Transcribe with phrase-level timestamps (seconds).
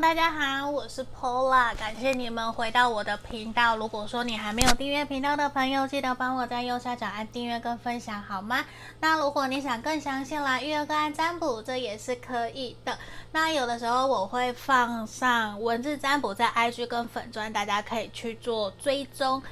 [0.00, 3.76] 大家好，我是 Paula，感谢你们回到我的频道。
[3.76, 8.64] 如果说你还没有订阅频道的朋友，记得帮我在右下角按订阅跟分享，好吗？
[9.00, 12.96] 那如果你想更详细来预约个案占卜，这也是可以的。
[13.32, 19.42] 那有的时候我会放上文字占卜在 IG 跟粉砖，大家可以去做追踪。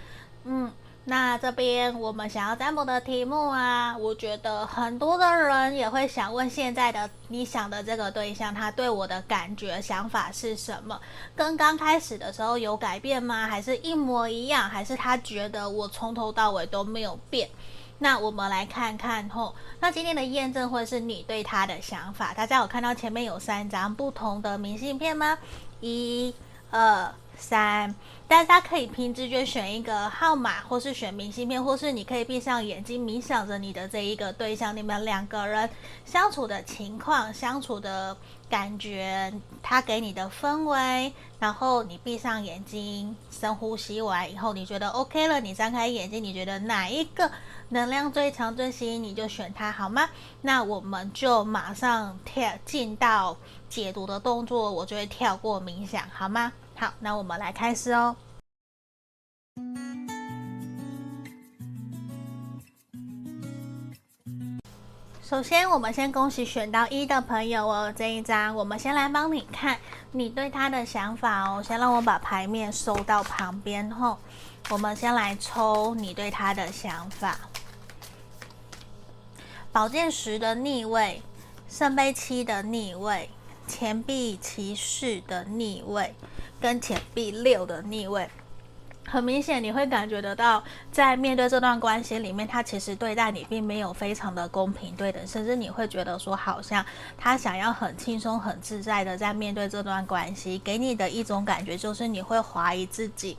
[0.45, 0.73] 嗯。
[1.09, 11.01] 那这边我们想要占卜的题目啊，我觉得很多的人也会想问：现在的你想的这个对象，他对我的感觉、想法是什么？
[11.37, 13.47] 跟刚开始的时候有改变吗？
[13.47, 14.69] 还是一模一样？
[14.69, 17.49] 还是他觉得我从头到尾都没有变？
[17.99, 19.55] 那我们来看看吼。
[19.79, 22.35] 那今天的验证会是你对他的想法。
[22.35, 25.39] 大家有看到前面有三张不同的明信片吗？
[25.81, 26.35] 一、
[26.73, 27.15] 二。
[27.39, 27.95] 三，
[28.29, 35.71] 大家可以凭直觉选一个号码，或是选明信片，或是你可以闭上眼睛冥想着你的这一个对象，你们两个人
[36.05, 38.17] 相处的情况、相处的
[38.51, 47.31] 感觉，他给你的氛围，然后你闭上眼睛，深呼吸完以后，你觉得 OK 了，你张开眼睛，你觉得哪一个
[47.69, 50.11] 能量最强、最吸引你，就选它，好吗？
[50.43, 53.37] 那我们就马上跳进到
[53.71, 56.53] 解读的动作，我就会跳过冥想，好吗？
[56.79, 58.15] 好，那我们来开始哦。
[65.23, 67.93] 首先，我们先恭喜选到一的朋友哦。
[67.97, 69.79] 这一张，我们先来帮你看
[70.13, 71.63] 你对他的想法哦。
[71.63, 74.19] 先让我把牌面收到旁边后，
[74.69, 77.39] 我们先来抽你对他的想法。
[79.73, 81.23] 宝剑十的逆位，
[81.69, 83.29] 圣杯七的逆位，
[83.67, 86.15] 钱币骑士的逆位。
[86.61, 88.29] 跟钱币六的逆位，
[89.07, 96.85] 很明显你会感觉得到，在面对这段关系里面，他其实对待你并没有非常的公平对等，甚至你会觉得说，好像
[97.17, 103.37] 他想要很轻松、很自在的在面对这段关系，给你的一种感觉就是你会怀疑自己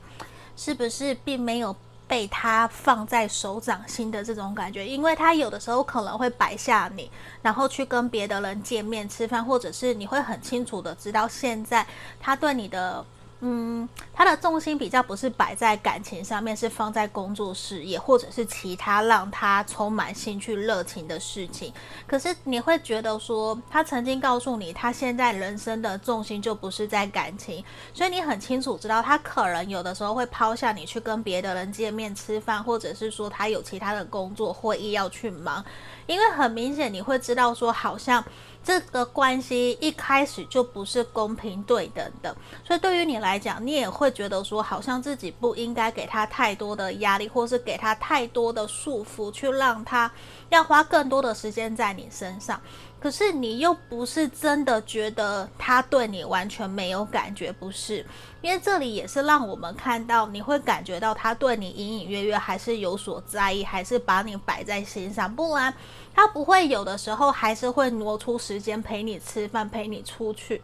[0.56, 1.76] 是不是并没有。
[2.08, 11.86] 被他放在手掌心的这种感觉，因为他有的时候可能会摆下你，然后去跟别的人见面吃饭，或者是你会很清楚的知道现在
[12.20, 13.06] 他对你的。
[13.40, 21.72] 嗯，他的重心比较不是摆在感情上面，是放在工作事业或者是其他让他充满兴趣热情的事情。
[22.08, 35.64] 可是你会觉得说，他曾经告诉你，他现在人生的重心就不是在感情，所以你很清楚知道，他可能有的时候会抛下你去跟别的人见面吃饭，或者是说他有其他的工作会议要去忙，
[36.08, 38.24] 因为很明显你会知道说，好像。
[38.68, 42.36] 这个关系一开始就不是公平对等的，
[42.66, 50.12] 所以对于你来讲，你也会觉得说，好像自己不应该给他太多的压力，或是给他太多的束缚，去让他
[50.50, 52.60] 要花更多的时间在你身上。
[53.00, 58.06] 可是你又不是真的觉得他对你完全没有感觉，不是？
[58.42, 65.74] 因为这里也是让我们看到，你会感觉到他对你隐隐约约还是有所在意，还是把你摆在心上，不然
[66.18, 70.60] 他不会有的时候还是会挪出时间陪你吃饭，陪你出去。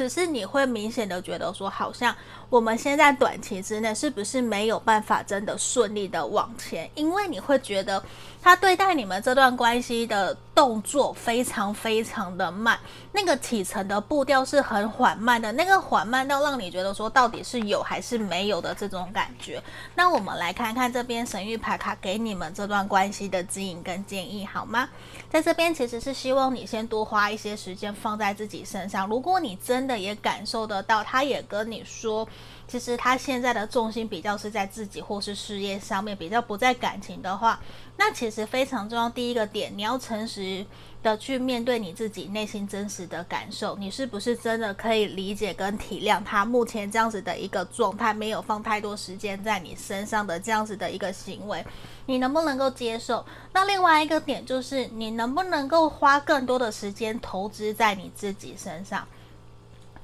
[0.00, 2.16] 只是你会明显的觉得说，好像
[2.48, 6.90] 我们现在短期之内是不是没有办法真的顺利的往前？
[6.94, 8.02] 因为你会觉得
[8.40, 12.78] 他对待你们这段关系的动作非常非常的慢，
[13.12, 19.62] 那个启程的步调是很缓慢的，那个缓慢到让你觉得说到底是有还是没有的这种感觉。
[19.94, 24.88] 那我们来看看这边神諭牌卡给你们这段关系的指引跟建议好吗？
[25.30, 29.08] 在这边其实是希望你先多花一些时间放在自己身上。
[29.08, 32.28] 如果你真的也感受得到，他也跟你说，
[32.70, 37.58] 其实他现在的重心比较是在自己或是事业上面，比较不在感情的话，
[37.96, 39.10] 那其实非常重要。
[39.10, 40.64] 第一个点，你要诚实
[41.02, 51.66] 的去面对你自己内心真实的感受，你是不是真的可以理解跟体谅他目前这样子的一个状态，没有放太多时间在你身上的这样子的一个行为。
[52.06, 53.26] 你能不能够接受？
[53.52, 59.04] 那另外一个点就是，你能不能够花更多的时间投资在你自己身上？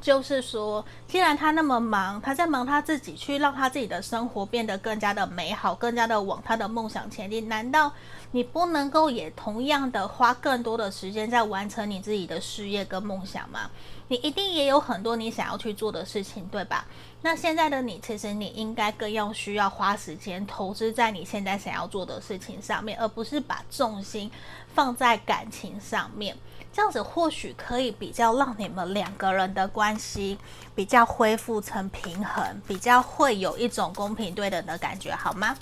[0.00, 7.48] 就是说，既然他那么忙，他在忙他自己，去让他自己的生活变得更加的美好，更加的往他的梦想前进。
[7.48, 7.90] 难道
[8.30, 13.70] 你不能够也同样的花更多的时间在完成你自己的事业跟梦想吗？
[14.08, 16.86] 你一定也有很多你想要去做的事情，对吧？
[17.22, 24.30] 那现在的你，其实你应该更要需要花时间投资在你现在想要做的事情上面，而不是把重心
[24.72, 26.36] 放在感情上面。
[26.76, 30.36] 这样子或许可以比较让你们两个人的关系
[30.74, 35.56] 比较恢复成平衡，比较会有一种公平对等的感觉，好吗？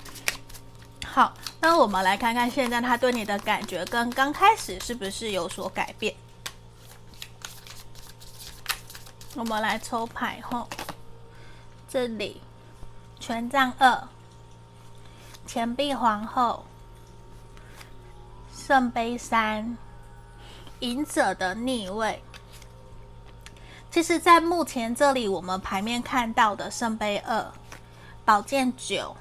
[1.05, 6.13] 好，那我们来看看现在他对你的感觉跟刚开始是不是有所改变。
[9.35, 10.67] 我们来抽牌后，
[11.87, 12.41] 这里
[13.21, 14.05] 权杖二、
[15.47, 16.65] 钱币皇后、
[18.53, 19.77] 圣杯三、
[20.79, 22.21] 隐者的逆位。
[23.91, 27.45] 其实，在目前这里，我们牌面看到的圣杯二、
[28.25, 29.15] 宝剑九、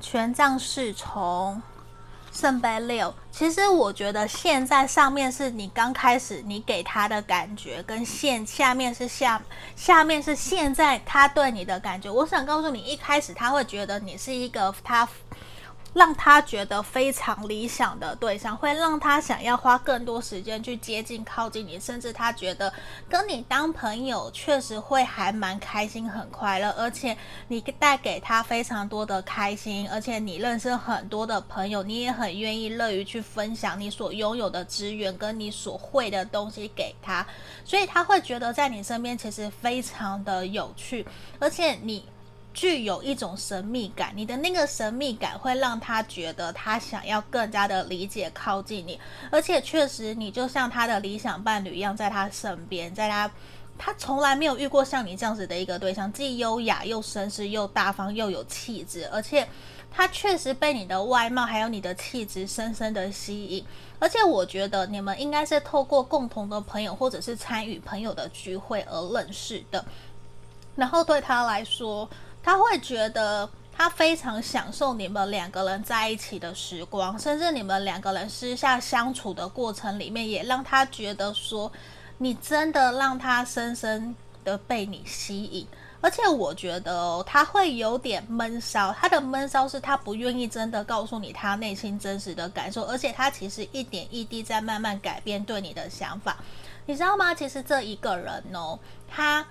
[0.00, 1.60] 权杖侍从、
[2.32, 9.42] 圣杯六，其实我觉得现在上面是你刚开始你给他的感觉，跟现下面是下
[9.74, 12.08] 下面是现在他对你的感觉。
[12.08, 15.08] 我想告诉你，一开始他会觉得你是一个他。
[15.94, 22.72] 让他觉得非常理想的对象，会让他想要花更多时间去接近、靠近你，甚至他觉得
[23.08, 27.16] 跟你当朋友确实会还蛮开心、很快乐，而且
[27.48, 37.26] 你带给他非常多的开心，而且你认识很多的朋友，你也很愿意乐于去分享你所拥有的资源跟你所会的东西给他，
[37.64, 41.06] 所以他会觉得在你身边其实非常的有趣，
[41.38, 42.04] 而且你。
[42.54, 49.00] 具有一种神秘感，你的那个神秘感会让他觉得他想要更加的理解、靠近你，
[49.30, 53.30] 而且确实你就像他的理想伴侣一样，在他身边，在他，
[53.78, 59.48] 他从来没有遇过像你这样子的一个对象，既优雅又绅士又大方又有气质，而且
[59.90, 63.64] 他确实被你的外貌还有你的气质深深的吸引，
[63.98, 69.82] 而且我觉得你们应该是透过共同的朋友或者是参与朋友的聚会而认识的，
[70.76, 72.06] 然后对他来说。
[72.42, 81.70] 他会觉得他非常享受你们两个人在一起的时光，甚至你们两个人私下相处的过程里面，也让他觉得说，
[82.18, 85.66] 你真的让他深深的被你吸引。
[86.00, 96.36] 而且我觉得哦，他会有点闷骚，他的闷骚是他不愿意真的告诉你他内心真实的感受，而且他其实一点一滴在慢慢改变对你的想法，
[96.86, 97.32] 你知道吗？
[97.32, 98.78] 其实这一个人哦，
[99.08, 99.46] 他。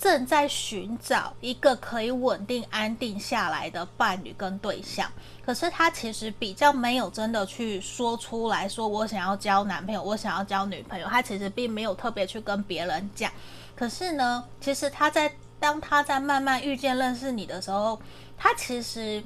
[0.00, 5.12] 正在寻找一个可以稳定安定下来的伴侣跟对象，
[5.44, 13.30] 可是他其实比较没有真的去说出来说，我想要交男朋友，我想要交女朋友，他其实并没有特别去跟别人讲。
[13.76, 18.00] 可是呢，其实他在当他在慢慢遇见认识你的时候，
[18.38, 19.22] 他其实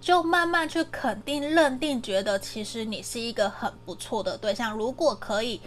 [0.00, 5.60] 就慢慢去肯定认定，觉得其实你是一个很不错的对象，如果可以。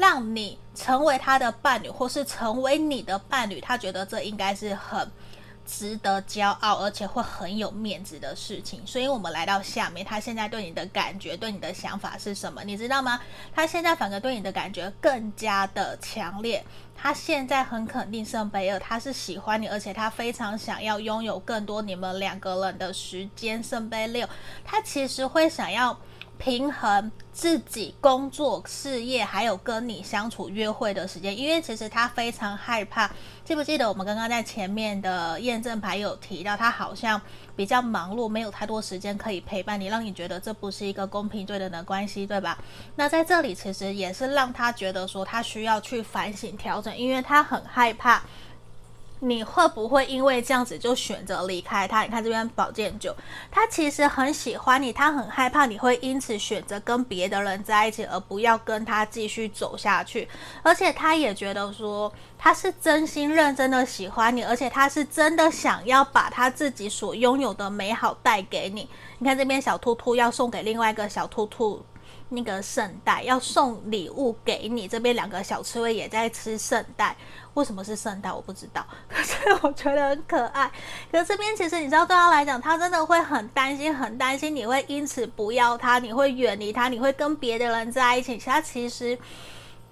[0.00, 5.06] 让你成为他的伴侣，或是成为你的伴侣，他觉得这应该是很
[5.66, 8.80] 值得骄傲，而且会很有面子的事情。
[8.86, 12.64] 所以，我们来到下面，他现在对你的感觉、对你的想法是什么？
[12.64, 13.20] 你知道吗？
[13.54, 16.64] 他现在反而对你的感觉更加的强烈。
[16.96, 23.62] 他现在很肯定圣杯二，他是喜欢你，而且他非常想要拥有更多你们两个人的时间。
[23.62, 24.26] 圣杯六，
[24.64, 25.94] 他其实会想要。
[26.40, 33.10] 平衡自己工作、事业，还有跟你相处、约会的时间，因为其实他非常害怕。
[33.44, 37.20] 记不记得我们刚刚在前面的验证牌有提到，他好像
[37.54, 42.56] 比较忙碌，没有太多时间可以陪伴你，让你觉得这不是一个公平对等的关系，对吧？
[42.96, 48.22] 那在这里其实也是让他觉得说，他需要去反省调整，因为他很害怕。
[49.22, 52.02] 你会不会因为这样子就选择离开他？
[52.02, 53.14] 你看这边宝剑九，
[53.50, 60.26] 他其实很喜欢你，他很害怕你会因此选择跟别的人在一起，而不要跟他继续走下去。
[60.62, 68.88] 而且他也觉得说，他是真心认真的喜欢你，而且他是真的想要把他自己所拥有的美好带给你。
[69.18, 71.84] 你看这边小兔兔要送给另外一个小兔兔。
[72.30, 77.16] 那个圣代要送礼物给你，这边两个小刺猬也在吃圣代。
[77.54, 78.32] 为什么是圣代？
[78.32, 80.70] 我不知道， 可是我觉得很可爱。
[81.10, 88.38] 可是这边其实你知道，对他来讲，他真的会很担心，很担心你会因此不要他，你会远离他，你会跟别的人在一起。
[88.38, 89.18] 其他其实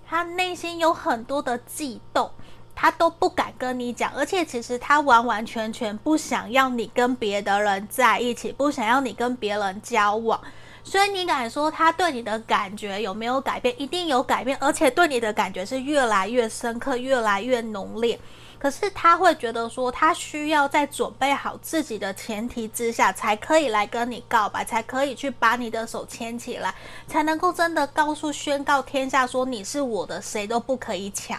[0.07, 2.31] 他内心有很多的悸动，
[2.77, 10.41] 他都不敢跟你讲，而且其实他完完全全不想要你跟别的人在一起，不想要你跟别人交往。
[10.89, 13.79] 所以你敢说他对你的感觉有没有改变？
[13.79, 18.19] 一定有改变，而且对你的感觉是越来越深刻、越来越浓烈。
[18.59, 26.75] 可是他会觉得说，他需要在准备好自己的前提之下，才可以来跟你告白，才可以去把你的手牵起来，
[27.07, 31.39] 才能够真的告诉、宣告天下说你是我的，谁都不可以抢。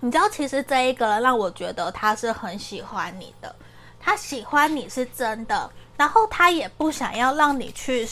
[0.00, 3.56] 你知道，其实这一个人让我觉得他是很喜欢你的，
[3.98, 5.70] 他喜欢你是真的。
[5.96, 8.08] 然后他也不想要让你去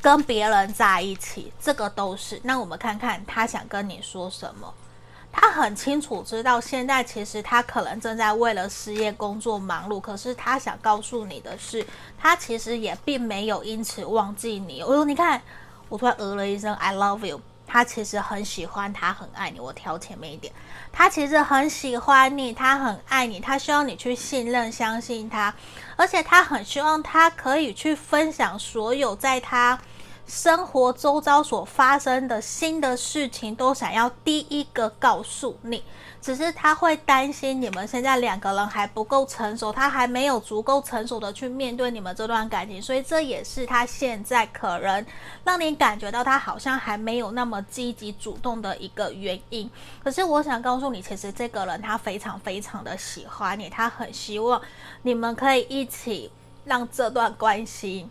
[0.00, 2.40] 跟别人在一起，这个都是。
[2.44, 4.72] 那我们看看他想跟你说什么。
[5.30, 11.86] 他很清楚知道，现在其实他可能正在为了事业工作忙碌，可是他想告诉你的是，
[12.18, 14.82] 他其实也并没有因此忘记你。
[14.82, 15.40] 我说，你看，
[15.88, 17.40] 我突然呃了一声，I love you。
[17.68, 19.60] 他其实很喜欢，他很爱你。
[19.60, 20.52] 我挑前面一点，
[20.90, 25.54] 他其实很喜欢你，他很爱你，他希望你去信任、相信他，
[25.94, 29.78] 而且他很希望他可以去分享所有在他。
[30.28, 35.82] 生活周遭所发生的新的事情，都想要第一个告诉你。
[36.20, 45.06] 只是他会担心你们现在两个人还不够成熟，他还没有足够成熟的去面对你们这段感情，所以这也是他现在可能
[45.44, 49.70] 让你感觉到他好像还没有那么积极主动的一个原因。
[50.04, 54.60] 可是我想告诉你，其实这个人他非常非常的喜欢你，他很希望
[55.02, 56.30] 你们可以一起
[56.64, 58.06] 让这段关系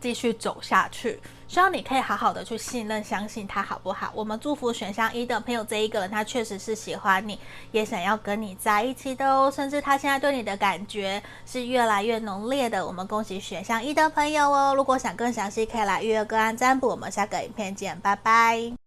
[0.00, 1.20] 继续走下去。
[1.54, 4.10] 希望你可以好好的去信任、相信他，好不好？
[4.12, 7.38] 我们祝福选项一的朋友，这一个人他确实是喜欢你，
[7.70, 12.84] 也想要跟你在一起的哦，甚至他现在对你的感觉是越来越浓烈的。
[12.84, 14.74] 我们恭喜选项一的朋友哦！
[14.74, 16.88] 如果想更详细，可以来预约个案占卜。
[16.88, 18.83] 我们下个影片见，拜拜。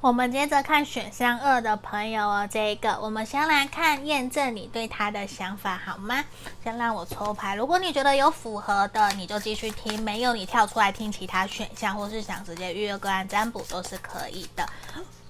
[0.00, 6.24] 我们接着看选项二的朋友哦，这一个我们先来看验证你对他的想法好吗？
[6.64, 14.66] 先让我抽牌，如果你觉得有符合的，你就继续听；没有，你跳出来听其他选项，或是想直接预约个案占卜都是可以的。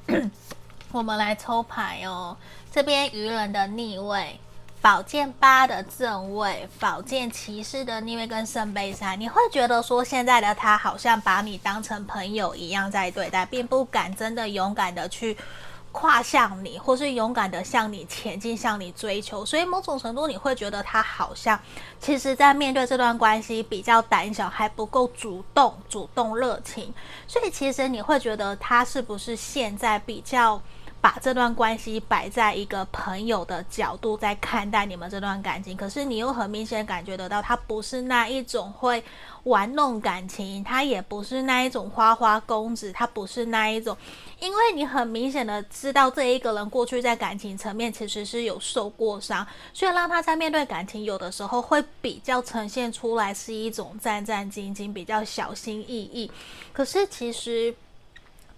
[0.92, 2.36] 我们来抽牌哦，
[2.70, 4.38] 这边愚人的逆位。
[4.82, 15.36] 宝剑八的正位，宝剑骑士的逆位跟圣杯三，你会觉得说现在的他好像把你当成朋友一样在对待，并不敢真的勇敢的去
[15.92, 19.44] 跨向你，或是勇敢的向你前进，向你追求。
[19.44, 21.60] 所以某种程度你会觉得他好像
[22.00, 26.94] 其实在面对这段关系比较胆小，还不够主动、主动热情。
[27.28, 30.58] 所以其实你会觉得他是不是现在比较？
[31.00, 39.02] 把这段关系摆在一个朋友的角度在看待你们这段感情，可是你又很明显感觉得到，他不是那一种会
[39.44, 43.96] 玩弄感情，他也不是那一种花花公子，他不是那一种，
[44.40, 56.30] 因为你很明显的知道这一个人过去在感情层面其实是有受过伤，所以让他在面对感情有的时候会比较呈现出来是一种战战兢兢，比较小心翼翼，
[56.74, 57.74] 可是其实。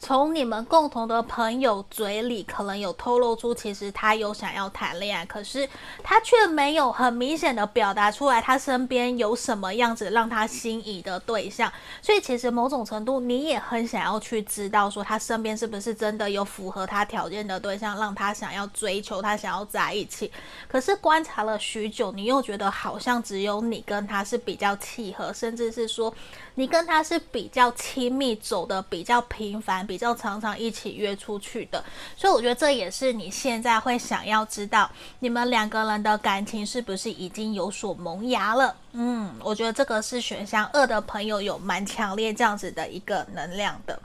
[0.04, 5.68] 从你们共同的朋友嘴里，可能有透露出，其实他有想要谈恋爱，可是
[6.02, 11.72] 他却没有很明显的表达出来，他身边有什么样子让他心仪的对象。
[12.02, 20.32] 所以其实某种程度，你也很想要去知道，说他身边是不是真的有符合他条件的对象，让他想要追求，他想要在一起。
[20.66, 26.12] 可是观察了许久，你又觉得好像只有你跟他是比较契合，甚至是说
[26.54, 29.86] 你跟他是比较亲密，走得比较频繁。
[29.92, 31.84] 比较常常一起约出去的，
[32.16, 38.74] 所以我觉得这也是你现在会想要知道你们两个人的感情是不是已经有所萌芽了。
[38.92, 44.00] 嗯，我觉得这个是选项二的朋友有蛮强烈这样子的一个能量的。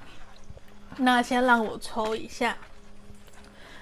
[0.98, 2.58] 那先让我抽一下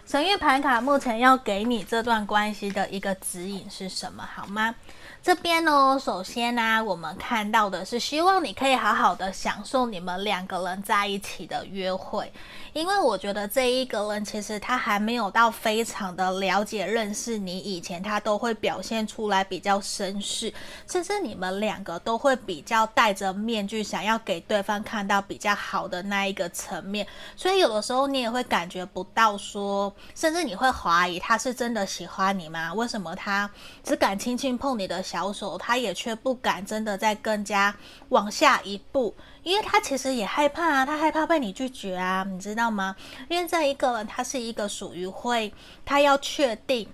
[0.06, 4.76] 神諭牌卡，目前要给你这段关系的一个指引是什么，好吗？
[5.24, 12.32] 这边呢，首先呢、我们看到的是希望你可以好好的享受你们两个人在一起的约会，
[12.74, 20.54] 因为我觉得这一个人其实他还没有到非常的了解认识你，以前他都会表现出来比较绅士，
[20.88, 32.74] 甚至你们两个都会比较戴着面具，想要给对方看到比较好的那一个层面，所以有的时候你也会感觉不到说，甚至你会怀疑他是真的喜欢你吗？
[32.74, 33.50] 为什么他
[33.84, 37.76] 只敢轻轻碰你的小手，他也却不敢真的再更加
[38.10, 42.96] 往下一步，因为他其实也害怕啊，他害怕被你拒绝啊，你知道吗？
[43.30, 46.90] 因为这一个人，他是一个属于会，他要确定，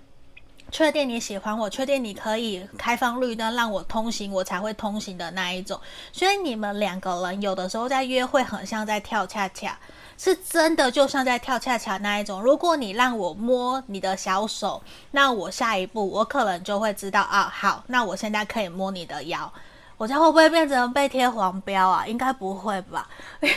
[0.70, 5.80] 确定你喜欢我，确定你可以开放绿灯让我通行，我才会通行的那一种。
[6.12, 9.78] 所以你们两个人有的时候在约会，很像在跳恰恰。
[10.24, 12.40] 是真的，就像在跳恰恰那一种。
[12.40, 19.52] 如果你让我摸你的小手，那我下一步我可能就会知道啊，好，那我现在可以摸你的腰。
[19.96, 22.06] 我家会不会变成被贴黄标啊？
[22.06, 23.08] 应该不会吧？
[23.40, 23.54] 因 为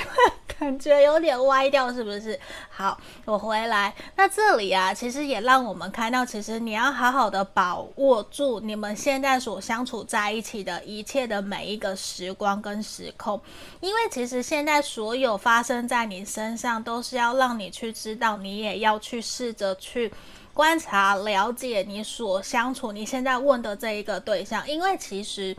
[0.58, 2.40] 感觉有点歪掉，是不是？
[2.70, 3.94] 好，我回来。
[4.16, 13.40] 那这里啊，其实也让我们看到，其实你要好好的把握住你们现在所相处在一起的一切的每一个时光跟时空，
[13.82, 20.12] 因为其实现在所有发生在你身上，都是要让你去知道，你也要去试着去
[20.54, 25.56] 观察、了解你所相处、你现在问的这一个对象，因为其实。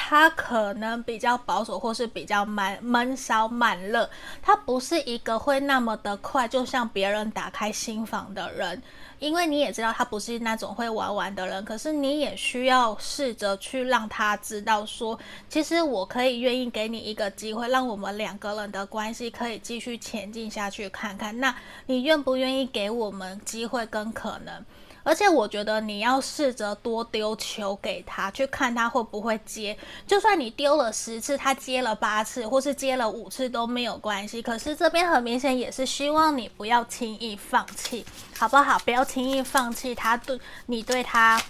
[0.00, 4.08] 他可能比较保守，或是比较慢闷骚慢热，
[4.40, 8.80] 他不是一个会那么的快就向别人打开心房的人。
[9.18, 21.36] 因为你也知道他不是那种会玩玩的人，可是你也需要试着去让他知道说，其实我可以愿意给你一个机会，让我们两个人的关系可以继续前进下去看看。
[21.40, 21.52] 那
[21.86, 24.64] 你愿不愿意给我们机会跟可能？
[25.08, 29.74] 而且我觉得你要试着多丢球给他，去看他会不会接。
[30.06, 34.42] 就算你丢了十次，他接了八次，或是接了五次都没有关系。
[34.42, 38.04] 可是这边很明显也是希望你不要轻易放弃，
[38.36, 38.78] 好不好？
[38.80, 41.40] 不要轻易放弃他对你对他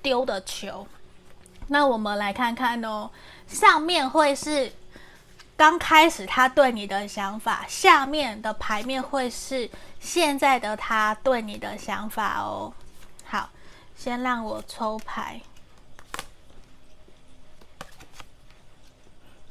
[0.00, 0.86] 丢的球。
[1.68, 3.10] 那我们来看看哦，
[3.46, 4.72] 上面会是
[5.54, 9.68] 刚开始他对你的想法，下面的牌面会是
[10.00, 12.72] 现在的他对你的想法哦。
[13.96, 15.40] 先让我抽牌。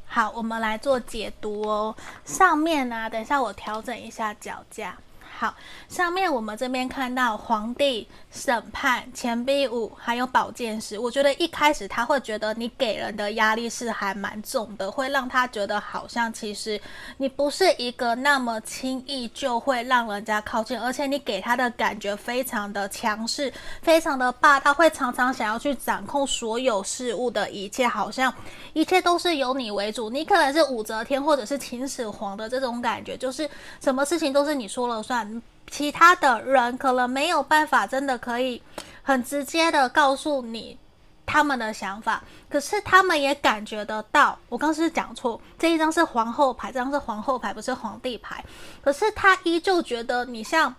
[0.07, 1.93] 好，我们来做解读哦。
[2.23, 4.97] 上面呢，等一下我调整一下脚架。
[5.37, 5.53] 好，
[5.89, 10.97] 上面我们这边看到皇帝、审判、钱币五，还有宝剑十。
[10.97, 16.79] 我觉得一开始他会觉得你给人的压力是还蛮重的，会让他觉得好像其实
[17.17, 23.51] 你不是一个那么轻易就会让人家靠近，而且你给他的感觉非常的强势，
[23.81, 28.33] 非常的霸，他会常常想要去掌控所有事物的一切，好像
[28.71, 30.09] 一切都是由你为主。
[30.09, 33.49] 你可能是武则天或者是秦始皇的这种感觉，就是
[33.83, 35.24] 什么事情都是你说了算。
[35.69, 38.61] 其他的人可能没有办法，真的可以
[39.03, 40.77] 很直接的告诉你
[41.25, 44.37] 他们的想法，可是他们也感觉得到。
[44.49, 48.43] 我刚刚是讲错，这一张是皇后牌，这张是皇后牌，不是皇帝牌。
[48.83, 50.73] 可是他依旧觉得你像。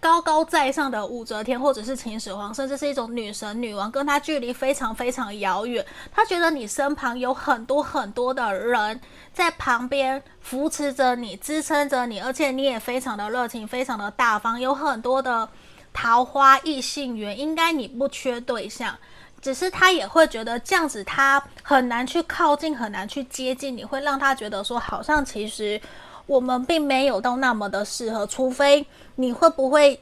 [0.00, 5.84] 高高在上的武则天，或者是秦始皇，甚至是一种女神、女王，跟他距离非常非常遥远。
[6.10, 8.98] 他觉得你身旁有很多很多的人
[9.34, 15.46] 在旁边扶持着你、支撑着你，而且你也非常的热情、非常的大方，有很多的
[15.92, 18.96] 桃花异性缘，应该你不缺对象。
[19.42, 25.78] 只是他也会觉得这样子，他很难去靠近，很难去接近你，会让他觉得说，好像其实。
[26.26, 30.00] 我们并没有到那么的适合，除非你会不会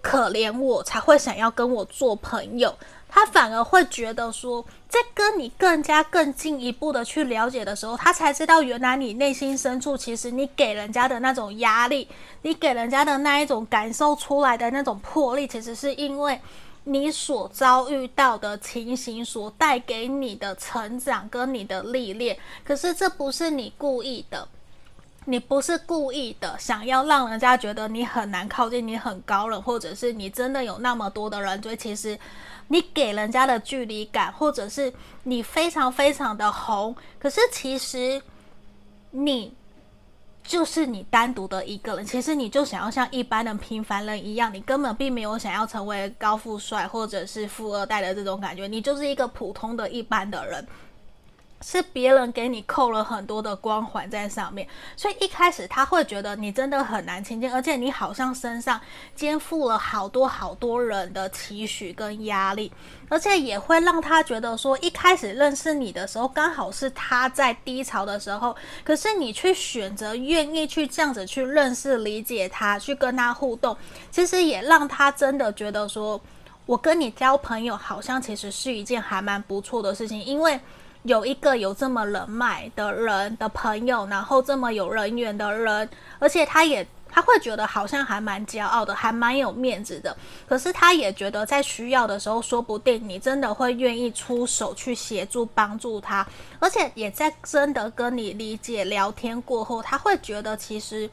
[0.00, 2.74] 可怜我，才会想要跟我做朋友。
[3.12, 12.06] 他反而会觉得说，在跟你更加更进一步的去了解的时候，他才知道原来你内心深处，其实你给人家的那种压力，
[12.42, 16.38] 你给人家的那一种感受出来的那种魄力，其实是因为
[16.84, 22.38] 你所遭遇到的情形所带给你的成长跟你的历练。
[22.64, 24.46] 可是这不是你故意的。
[25.30, 31.76] 你不是故意的，想要让人家觉得你很难靠近，你很高冷，或者是你真的有那么多的人追。
[31.76, 32.18] 其实
[32.66, 38.20] 你给人家的距离感，或者是你非常非常的红，可是其实
[39.12, 39.54] 你
[40.42, 42.04] 就是你单独的一个人。
[42.04, 50.66] 其实你就想要像一般的平凡人一样，你根本并没有想要成为高富帅或者是富二代的这种感觉，你就是一个普通的一般的人。
[51.62, 58.80] 是别人给你扣了很多的光环在上面，所以一开始他会觉得你真的很难亲近，而且你好像身上
[59.14, 62.72] 肩负了好多好多人的期许跟压力，
[63.10, 73.76] 而且也会让他觉得说，一开始认识你的时候，刚好是他在低潮的时候，可是你去选择愿意去这样子去认识、理解他，去跟他互动，
[74.10, 76.18] 其实也让他真的觉得说，
[76.64, 80.58] 我跟你交朋友好像其实是一件还蛮不错的事情，因为。
[81.02, 90.16] 有一个有这么人脉的人的朋友，然后这么有人缘的人，而且他也他会觉得好像还蛮骄傲的，还蛮有面子的。
[90.48, 96.26] 可是他也觉得在需要的时候，说不定你真的会愿意出手去协助帮助他，
[96.58, 101.08] 而且也在真的跟你理解聊天过后，他会觉得其实。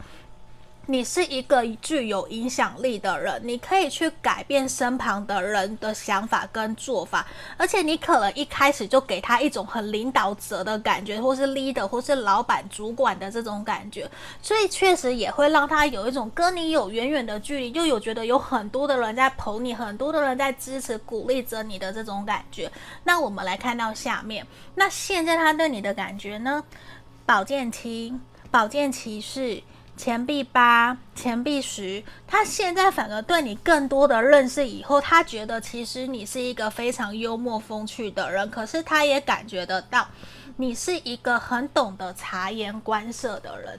[0.90, 7.26] 你是一个具有影响力的人，你可以去改变身旁的人的想法跟做法，
[7.58, 22.72] 而且你可能一开始就给他一种很领导者的感觉，或是 leader，或是老板、主管的这种感觉，所以确实也会让他有一种跟你有远远的距离，又有觉得有很多的人在捧你，很多的人在支持、鼓励着你的这种感觉。
[23.04, 26.64] 那我们来看到下面，那现在他对你的感觉呢？
[27.26, 28.14] 宝剑七，
[28.50, 29.62] 宝剑骑士。
[29.98, 40.06] 钱币八，钱币十，他现在反而对你更多的认识以后，他觉得其实你是一个非常幽默风趣的人，可是他也感觉得到
[40.56, 43.76] 你是一个很懂得察言观色的人。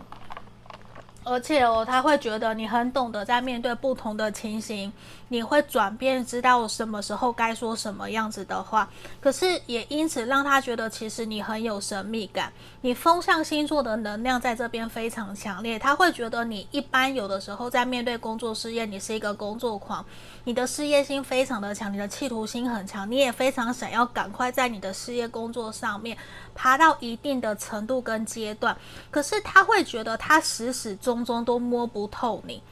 [1.26, 4.92] 而且哦，他会觉得你很懂得在面对不同的情形，
[5.28, 8.90] 你会转变，知道什么时候该说什么样子的话。
[9.22, 12.52] 可是也因此让他觉得，其实你很有神秘感。
[12.82, 20.06] 你风象星座的能量在这边非常强烈，他会觉得你一般有的时候在面对工作事业，你是一个工作狂，
[20.46, 26.18] 你的事业心非常的强，你的企图心很强，你也非常想要赶快在你的事业工作上面
[26.56, 28.78] 爬到一定的程度跟阶段。
[29.12, 32.64] 可是他会觉得他始始终终都摸不透你，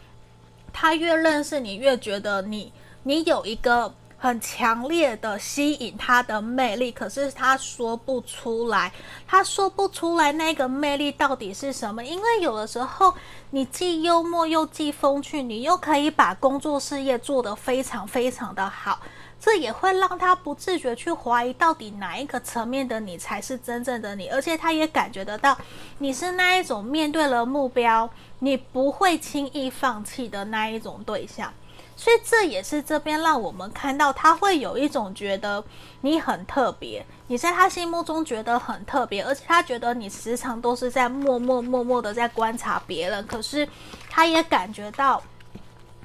[0.72, 2.72] 他越认识你，越觉得你
[3.04, 8.92] 你有一个很强烈的吸引他的魅力，可是他说不出来，
[9.28, 12.04] 他说不出来那个魅力到底是什么？
[12.04, 13.14] 因为有的时候
[13.52, 19.00] 你既幽默又既风趣，你又可以把工作事业做得非常非常的好。
[19.40, 25.56] 这也会让他不自觉去怀疑，到底哪一个层面的你才是真正的你，而且他也感觉得到
[26.00, 31.54] 你是那一种面对了目标，你不会轻易放弃的那一种对象。
[31.98, 35.62] 所以这也是这边让我们看到，他会有一种觉得
[36.02, 43.68] 你很特别，你在他心目中觉得很特别，而且他觉得你时常都是在默默默默的在观察别人，可是
[44.10, 45.22] 他也感觉到。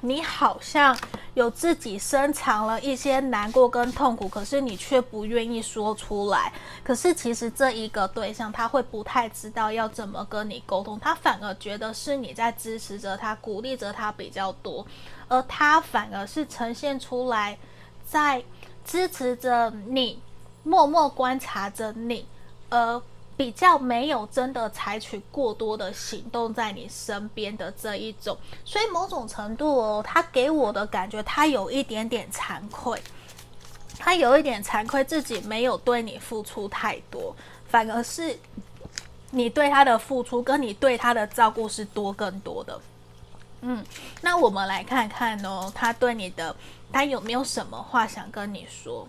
[0.05, 0.95] 你好像
[1.33, 6.51] 有自己深藏了一些难过跟痛苦，可是你却不愿意说出来。
[6.83, 14.85] 可是其实这一个对象他会不太知道要怎么跟你沟通，他反而觉得是你在支持着他，鼓励着他比较多，
[15.29, 17.57] 而他反而是呈现出来
[18.05, 18.43] 在
[18.83, 20.19] 支持着你，
[20.63, 22.27] 默默观察着你，
[22.69, 23.01] 而。
[23.35, 33.01] 比较没有真的采取过多的行动在你身边的这一种，所以某种程度哦，他给我的感觉，他有一点点惭愧，
[33.97, 37.35] 他有一点惭愧自己没有对你付出太多，
[37.67, 38.37] 反而是
[39.31, 42.79] 你对他的付出跟你对他的照顾是多更多的。
[43.61, 43.83] 嗯，
[44.21, 46.55] 那我们来看看哦，他对你的，
[46.91, 49.07] 他有没有什么话想跟你说？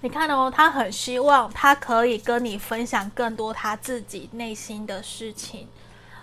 [0.00, 5.66] 你看哦，他很希望他可以跟你分享更多他自己内心的事情，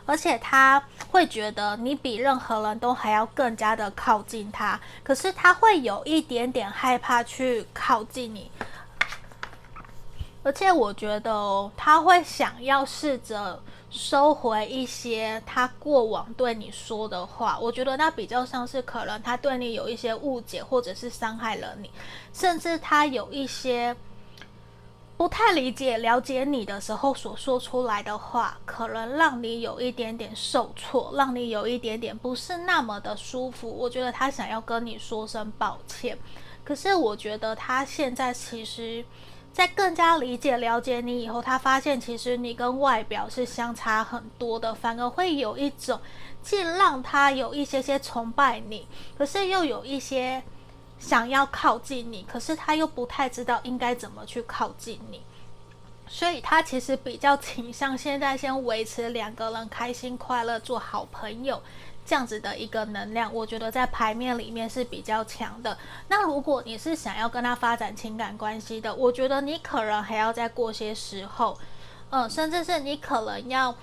[0.05, 8.49] 而且他会觉得你比任何人都还要更加的靠近他，可是他会有一点点害怕去靠近你，
[10.45, 13.59] 而且我觉得，他会想要试着。
[13.91, 21.89] 收回一些他过往对你说的话，我觉得那比较像是可能他对你有一些误解，或者是伤害了你，
[22.33, 23.95] 甚至他有一些
[25.15, 33.69] 不太理解、了解你的时候所说出来的话，可能让你有一点点受挫，让你有一点点不是那么的舒服。
[33.69, 36.17] 我觉得他想要跟你说声抱歉，
[36.65, 39.05] 可是我觉得他现在其实。
[39.55, 45.97] 在更加理解、了解你以后，他发现其实你跟外表是相差很多的，反而会有一种
[46.43, 48.85] 既让他有一些些崇拜你，
[49.17, 50.43] 可是又有一些
[50.99, 55.21] 想要靠近你，可是他又不太知道应该怎么去靠近你，
[56.05, 61.61] 所以他其实比较倾向现在先维持两个人开心快乐，做好朋友。
[62.05, 65.75] 这样子的一个能量，我觉得在牌面里面是比较强的。
[66.07, 71.57] 那如果你是想要跟他发展情感关系的，我觉得你可能还要再过些时候，
[72.11, 73.75] 嗯，甚至是你可能要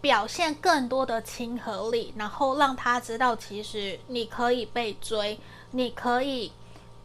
[0.00, 6.52] 表现更多的亲和力，然后让他知道其实你可以被追，你可以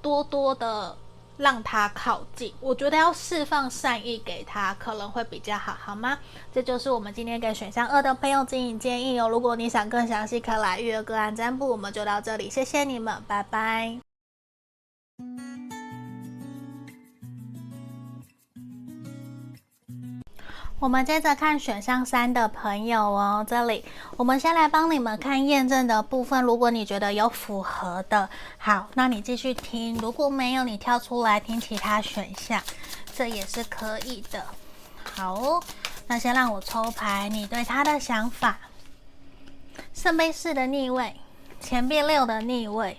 [0.02, 0.98] 多多的。
[1.40, 6.20] 让他靠近，我觉得要释放善意给他可能会比较好，好吗？
[6.54, 9.30] 这就是我们今天给选项二的朋友指引建议哦。
[9.30, 11.66] 如果你想更详细，可以来预约个案占卜。
[11.70, 14.09] 我们就到这里，谢谢你们，拜拜。
[20.80, 23.84] 我们接着看选项三的朋友哦，这里
[24.16, 26.42] 我们先来帮你们看验证的部分。
[26.42, 32.64] 如果你觉得有符合的，好，那你继续听；如果没有，你跳出来听其他选项，
[33.14, 34.46] 这也是可以的。
[35.04, 35.62] 好哦，
[36.08, 38.58] 那先让我抽牌，你对他的想法：
[39.94, 41.14] 圣杯四的逆位，
[41.60, 42.98] 钱币六的逆位，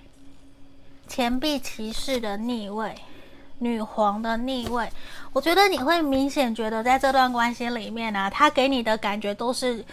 [1.08, 2.94] 钱币骑士的逆位。
[3.60, 4.90] 女皇的逆位，
[5.32, 9.84] 我觉得你会明显觉得在这段关系里面呢、他给你的感觉都是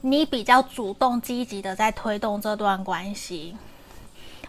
[0.00, 3.56] 你比较主动积极的在推动这段关系，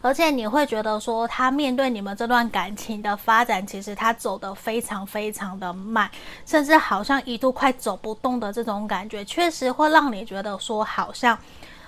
[0.02, 6.10] 而且你会觉得说他面对你们这段感情的发展，其实他走得非常非常的慢，
[6.46, 11.36] 甚至好像一度快走不动的这种感觉，确实会让你觉得说好像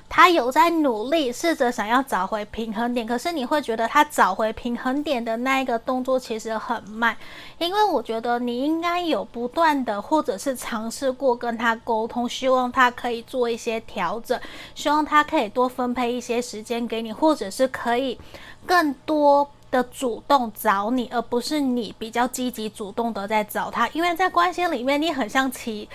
[0.09, 7.15] 他有在努力，试着想要找回平衡点，可是你会觉得他找回平衡点的那一个动作其实很慢，
[7.57, 14.39] 因为我觉得你应该有不断的或者是尝试过跟他沟通，希望他可以做一些调整，
[14.73, 18.17] 希望他可以多分配一些时间给你，或者是可以
[18.65, 25.87] 更多的主动找你，而不是你比较积极主动的在找他，因为在关系里面你很像其。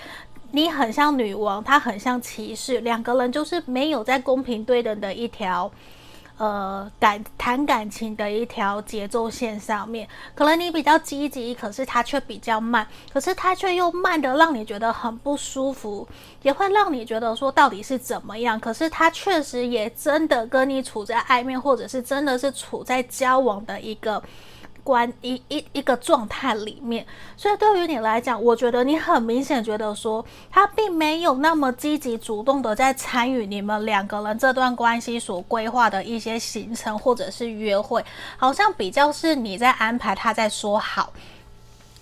[0.55, 5.71] 你很像女王，他很像骑士，两个人就是没有在公平对等的一条，
[6.37, 10.07] 呃，感谈感情的一条节奏线上面。
[10.35, 16.07] 可能你比较积极，可是他却比较慢，可是他却又慢得让你觉得很不舒服，
[16.43, 18.59] 也会让你觉得说到底是怎么样。
[18.59, 24.21] 可是他确实也真的跟你处在暧昧，或者是真的是处在交往的一个。
[24.83, 27.05] 关一一一个状态里面，
[27.37, 38.03] 所以对于你来讲，我觉得你很明显觉得说，他并没有那么积极主动的在参与你们两个人这段关系所规划的一些行程或者是约会，
[38.37, 41.11] 好像比较是你在安排，他在说好。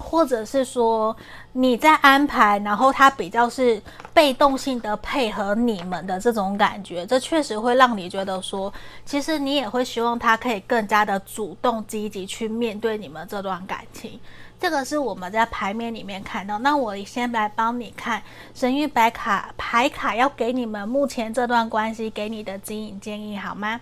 [0.02, 1.16] 或者是说
[1.54, 3.82] 你在安排，然后他比较是
[4.14, 8.74] 被动性的配合你们的这种感觉，这确实会让你觉得说，
[9.06, 14.20] 其实你也会希望他可以更加的主动积极去面对你们这段感情。
[14.60, 16.60] 这个是我们在牌面里面看到。
[16.60, 18.22] 那我先来帮你看
[18.54, 23.82] 神諭牌卡牌卡要给你们目前这段关系给你的经营建议，好吗？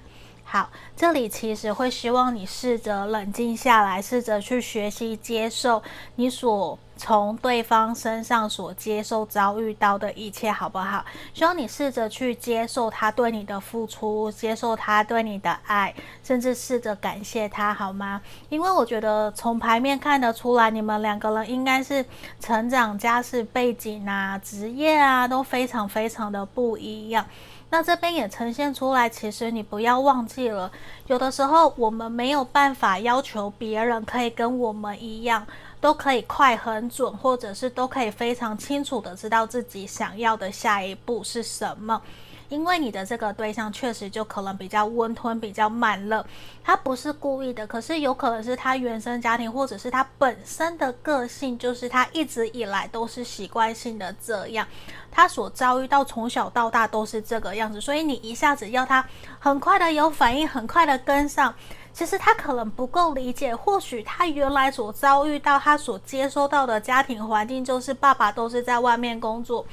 [0.51, 5.83] 好，这里其实会希望你试着冷静下来，试着去学习接受
[6.15, 11.05] 你所从对方身上所接受遭遇到的一切，好不好？
[11.35, 18.19] 希望你试着去接受他对你的付出，接受他对你的爱，甚至试着感谢他，好吗？
[18.49, 22.03] 因为我觉得从牌面看得出来，你们两个人应该是
[22.39, 27.23] 成长、家世背景啊、职业啊都非常非常的不一样。
[27.71, 30.71] 那这边也呈现出来，其实你不要忘记了，
[31.07, 35.45] 有的时候我们没有办法要求别人可以跟我们一样，
[35.79, 42.01] 都可以快很准，或者是都可以非常清楚的知道自己想要的下一步是什么。
[42.49, 46.25] 因为你的这个对象确实就可能比较温吞，比较慢热，
[46.63, 54.67] 他不是故意的，可是有可能是他原生家庭，或者是他本身的个性，就是他一直以来都是习惯性的这样，
[55.11, 59.05] 他所遭遇到从小到大都是这个样子，所以你一下子要他
[59.39, 61.53] 很快的有反应，很快的跟上，
[61.93, 69.65] 其实他可能不够理解，或许他原来所遭遇到，他所接收到的家庭环境，就是爸爸都是在外面工作。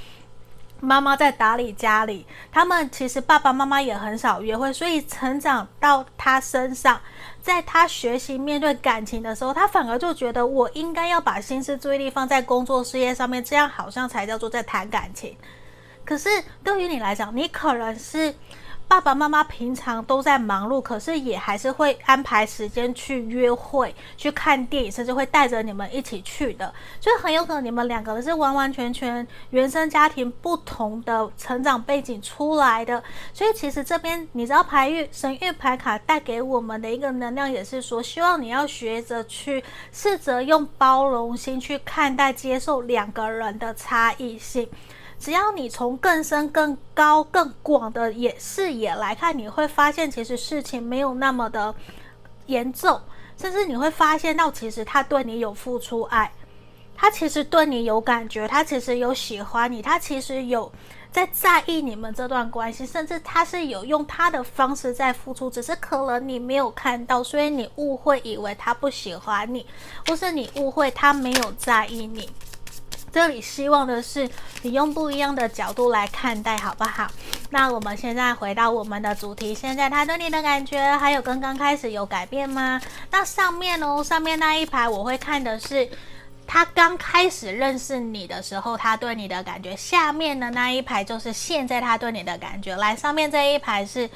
[0.87, 7.01] 妈妈在打理家里，他们其实爸爸妈妈也很少约会，所以成长到他身上，
[7.43, 15.37] 在他学习面对感情的时候，他反而就觉得我应该要把心思注意力放在工作事业上面，这样好像才叫做在谈感情。
[16.05, 16.29] 可是
[16.63, 18.33] 对于你来讲，你可能是。
[18.89, 26.73] 爸爸妈妈平常都在忙碌，可是也还是会安排时间去约会、去看电影，甚至会带着你们一起去的。
[27.01, 33.03] 所以很有可能你们两个人是完完全全原生家庭不同的成长背景出来的。
[33.35, 44.69] 所以其实这边你知道牌諭神諭牌卡带给我们的一个能量，也是说希望你要学着去试着用包容心去看待、接受两个人的差异性。
[45.19, 51.75] 只要你从更深、更高、更广的眼视野来看，你会发现其实事情没有那么的
[52.47, 53.01] 严重，
[53.37, 56.31] 甚至你会发现到其实他对你有付出爱，
[56.95, 60.71] 他其实对你有感觉，他其实有喜欢你，他其实有
[61.11, 69.67] 在在意你们这段关系，甚至他是有用他的方式在付出，只是可能你没有看到，所以你误会以为他不喜欢你，
[70.07, 72.29] 或是你误会他没有在意你。
[73.17, 74.29] 这里希望的是
[74.61, 77.11] 你用不一样的角度来看待，好不好？
[77.49, 82.79] 那我们现在回到我们的主题，现在他对你的感觉还有跟刚开始有改变吗？
[83.11, 85.89] 那上面哦，上面那一排我会看的是
[86.47, 89.75] 他刚开始认识你的时候，他对你的感觉。
[89.75, 92.77] 下面的那一排就是现在他对你的感觉。
[92.77, 94.11] 来，上面这一排是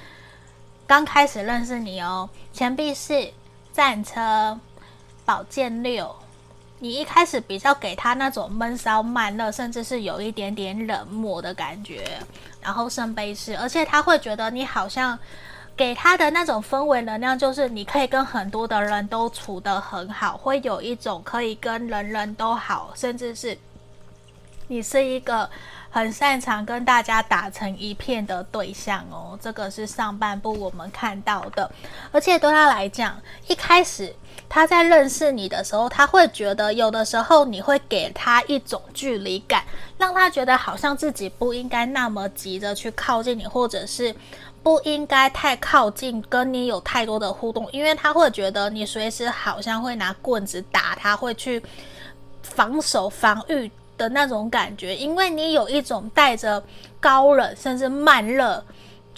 [0.86, 3.32] 刚开始认识你哦，钱币是、
[3.72, 4.60] 战车、
[5.24, 6.14] 宝剑六。
[6.82, 12.18] 你一开始比较给他那种闷骚慢热，甚至是有一点点冷漠的感觉，
[12.62, 15.18] 然后圣杯四，而且他会觉得你好像
[15.76, 23.56] 给他的那种氛围能量，就是你可以跟很多的人都处得很好，会有一种可以跟人人都好，甚至是
[24.68, 25.48] 你是一个
[25.90, 29.38] 很擅长跟大家打成一片的对象哦。
[29.42, 31.70] 这个是上半部我们看到的，
[32.10, 34.14] 而且对他来讲，一开始
[34.50, 39.64] 他在认识你的时候，他会觉得有的时候你会给他一种距离感，
[39.96, 44.14] 让他觉得好像自己不应该那么急着去靠近你，或者是。
[44.62, 51.62] 不应该太靠近，跟你有太多的互动，因为他会觉得你随时好像会拿棍子打他，会去
[52.42, 54.94] 防守、防御的那种感觉。
[54.94, 56.62] 因为你有一种带着
[57.00, 58.62] 高冷甚至慢热，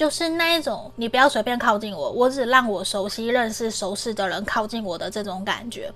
[0.02, 5.92] 就是那一种你不要随便靠近我，我只让我熟悉、认识、熟识的人靠近我的这种感觉。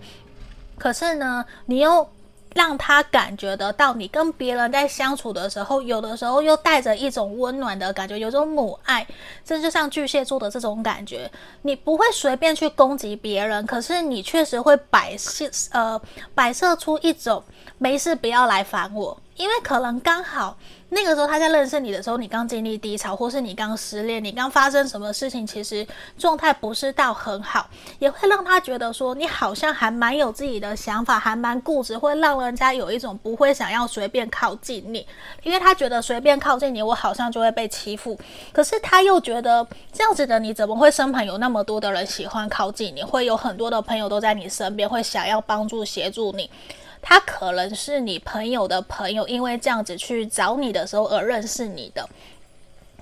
[0.78, 2.08] 可是呢，你又。
[2.54, 9.06] 让他感觉得到，你跟别人在相处的时候，有的时候又带着一种温暖的感觉，有种母爱，
[9.44, 11.30] 这就像巨蟹座的这种感觉。
[11.60, 16.00] 你不会随便去攻击别人，可是你确实会摆设呃
[16.34, 17.44] 摆设出一种
[17.76, 20.56] 没事不要来烦我，因为可能刚好。
[20.88, 25.84] 那个时候他在认识你的时候，你刚经历低潮，或是你刚失恋，你刚发生什么事情，其实
[26.16, 27.68] 状态不是到很好，
[27.98, 35.04] 也会让他觉得说你好像还蛮有自己的想法，还蛮固执，会让人家有一种不会想要随便靠近你，
[35.42, 38.16] 因为他觉得随便靠近你，我好像就会被欺负。
[38.52, 46.48] 可是他又觉得这样子的你怎么会身旁有那么多的人喜欢靠近你，会有很多的朋友都在你身边，会想要帮助协助你。
[47.08, 52.04] 他可能是你朋友的朋友，因为这样子去找你的时候而认识你的。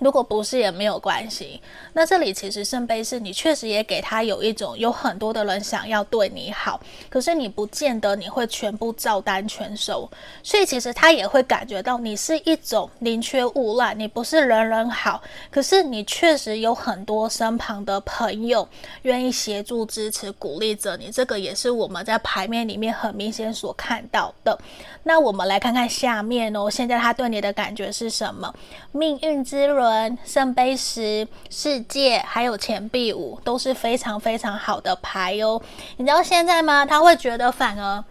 [0.04, 1.62] 如果不是也没有关系。
[1.94, 10.06] 那这里其实圣杯是你确实也给他有一种有很多的人想要对你好，可是你不见得你会全部照单全收，
[10.42, 18.68] 所以其实他也会感觉到你是一种宁缺毋滥，你不是人人好，可是你确实有很多身旁的朋友
[19.02, 21.10] 愿意协助、支持、鼓励着你。
[21.10, 24.58] 这个也是我们在牌面里面很明显所看到的。
[25.04, 28.52] 那我们来看看下面哦，现在他对你的感觉是什么？
[28.92, 29.93] 命运之轮、
[30.24, 35.60] 圣杯十、世界，还有钱币五，都是非常非常好的牌哦。
[35.96, 36.86] 你知道现在吗？
[36.86, 38.04] 他会觉得反而。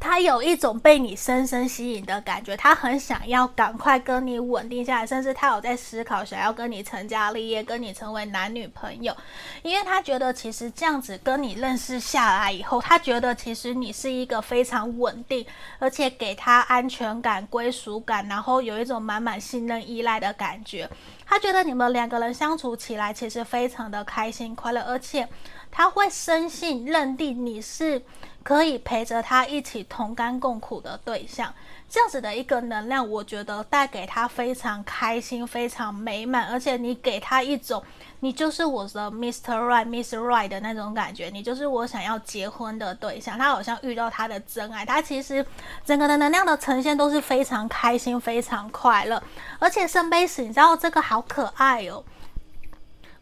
[0.00, 9.16] 他有一种被你深深吸引的感觉，他很想要赶快跟你稳定下来，甚至他有在思考想要跟你成家立业，跟你成为男女朋友，
[9.62, 15.46] 因为他觉得其实这样子跟你认识下来以后，他觉得其实你是一个非常稳定，
[15.78, 20.88] 而且给他安全感、归属感，然后有一种满满信任、依赖的感觉。
[21.26, 25.26] 他觉得你们两个人相处起来其实非常的开心快乐，而且
[25.70, 28.02] 他会深信认定你是。
[28.44, 31.52] 可以陪着他一起同甘共苦的对象，
[31.88, 37.82] 这样子的一个能量，我觉得带给他非常开心、非常美满，而且你给他一种，
[38.20, 39.56] 你就是我的 Mr.
[39.56, 43.38] Right、Miss Right 的那种感觉，你就是我想要结婚的对象。
[43.38, 45.44] 他好像遇到他的真爱，他其实
[45.82, 49.22] 整个的能量的呈现都是非常开心、非常快乐，
[49.58, 52.04] 而且圣杯十，你知道这个好可爱哦，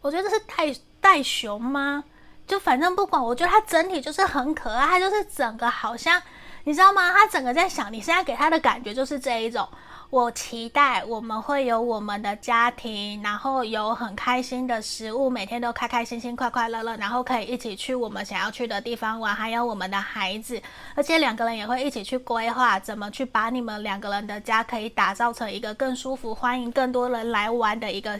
[0.01, 2.03] 我觉得这是袋袋熊吗？
[2.45, 6.21] 就反正不管，我觉得他整体就是很可爱，他就是整个好像，
[6.65, 7.11] 你知道吗？
[7.13, 9.67] 他整个在想，你现在给他的感觉就是这一种。
[10.13, 20.61] 我期待我们会有我们的家庭，然后有很开心的食物，每天都开开心心、快快乐乐，然后可以一起去我们想要去的地方玩，还有我们的孩子，
[20.93, 28.19] 而且两个人也会一起去规划怎么去把你们两个人的家可以打造成一个更舒服、欢迎更多人来玩的一个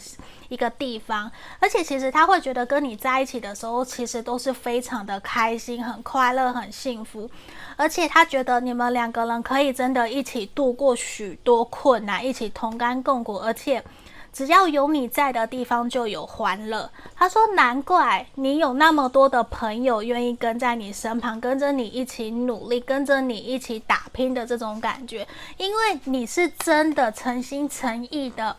[0.49, 1.32] 一个地方。
[1.60, 7.29] 而且其实他会觉得跟你在一起的时候，其实都是非常的开心、很快乐、很幸福。
[7.75, 13.83] 而且他觉得你们两个人可以真的一起度过许多困难，一起同甘共苦，而且
[14.31, 16.89] 只要有你在的地方就有欢乐。
[17.13, 28.55] 他说：“难怪你有那么多的朋友愿意跟在你身旁，跟着你一起努力，跟着你一起打拼的这种感觉，因为你是真的诚心诚意的。”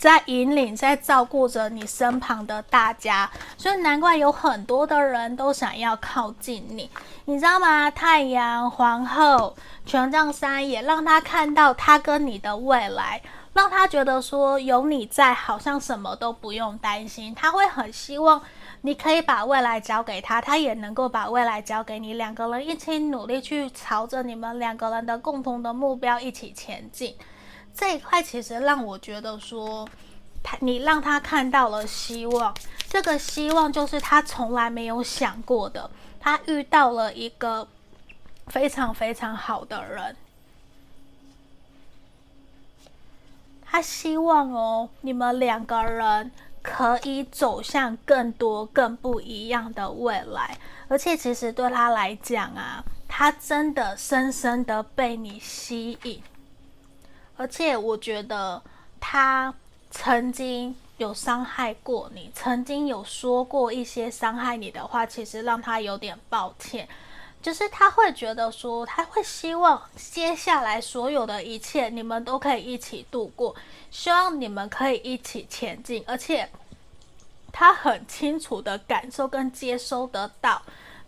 [0.00, 6.88] 在引领，在照顾着你身旁的大家，所以难怪有很多的人都想要靠近你，
[7.26, 7.90] 你知道吗？
[7.90, 13.20] 太阳、皇后、权杖三也让他看到他跟你的未来，
[13.52, 17.34] 让他觉得说有你在，好像什么都不用担心。
[17.34, 18.40] 他会很希望
[18.80, 27.14] 你可以把未来交给他，他也能够把未来交给你，两个人一起努力去朝着你们两个人的共同的目标一起前进。
[27.74, 29.88] 这一块其实让我觉得说，
[30.42, 32.54] 他你让他看到了希望，
[32.88, 35.90] 这个希望就是他从来没有想过的。
[36.18, 37.66] 他遇到了一个
[38.48, 40.14] 非常非常好的人，
[43.64, 46.30] 他希望哦，你们两个人
[46.60, 50.58] 可以走向更多更不一样的未来。
[50.88, 56.22] 而且其实对他来讲啊，他真的深深的被你吸引。
[57.40, 58.60] 而且我觉得
[59.00, 59.54] 他
[59.90, 66.86] 曾经有伤害过你，曾经有说过一些伤害你的话，其实让他有点抱歉。
[67.40, 73.56] 就是他会觉得说，他会希望接下来所有的一切你们都可以一起度过，
[73.90, 76.46] 希望你们可以一起前进，而且
[77.50, 80.60] 他很清楚的感受跟接收得到，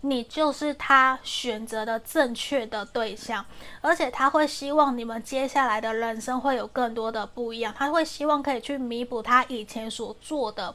[0.03, 3.45] 你就是他选择的正确的对象，
[3.81, 10.75] 而且他会希望你们接下来的人生会有更多的不一样，他会希望可以去弥补他以前所做的。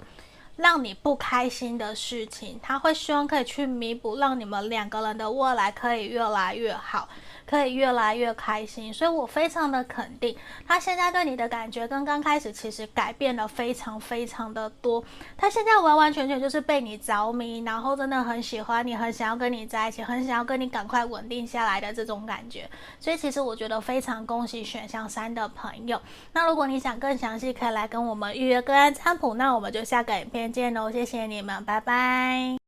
[0.55, 7.07] 让你不开心的事情，他会希望可以去弥补，让你们两个人的未来可以越来越好。
[7.49, 10.37] 可以越来越开心，所以我非常的肯定，
[10.67, 15.03] 他现在对你的感觉跟刚开始其实改变了非常非常的多。
[15.37, 22.69] 他现在完完全全就是被你着迷，然后真的很喜欢你，很想要跟你在一起，很想要跟你赶快稳定下来的这种感觉。
[22.99, 26.01] 所以其实我觉得非常恭喜选项三的朋友。
[26.33, 29.35] 那如果你想更详细，可以来跟我们预约个案占卜。
[29.35, 32.66] 那我们就下个影片见喽，谢谢你们，拜拜。